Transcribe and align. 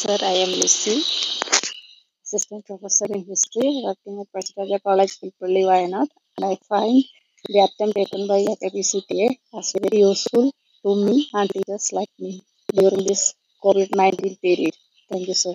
Sir, 0.00 0.18
I 0.22 0.34
am 0.44 0.50
Lucy, 0.60 1.02
Assistant 2.24 2.64
Professor 2.64 3.06
in 3.16 3.24
History, 3.30 3.70
working 3.84 4.14
at 4.22 4.28
Pazhassiraja 4.32 4.78
College, 4.86 5.14
Pulpally, 5.20 5.62
Wayanad. 5.70 6.06
And 6.36 6.44
I 6.50 6.54
find 6.68 7.02
the 7.48 7.58
attempt 7.66 7.96
taken 7.96 8.28
by 8.28 8.40
FAPCTA 8.60 9.26
as 9.58 9.72
very 9.72 9.98
useful 10.10 10.52
to 10.84 10.90
me 11.04 11.28
and 11.34 11.50
teachers 11.50 11.92
like 11.92 12.12
me 12.20 12.40
during 12.72 13.04
this 13.04 13.34
COVID 13.64 13.88
19 13.96 14.36
period. 14.36 14.74
Thank 15.10 15.26
you, 15.26 15.34
sir. 15.34 15.54